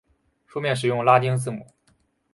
[0.47, 1.67] 书面使用拉丁字母。